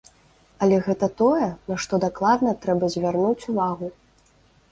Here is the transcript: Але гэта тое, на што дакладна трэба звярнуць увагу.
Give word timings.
Але 0.67 0.77
гэта 0.87 1.09
тое, 1.19 1.49
на 1.71 1.75
што 1.85 1.99
дакладна 2.05 2.55
трэба 2.63 2.85
звярнуць 2.97 3.47
увагу. 3.53 3.91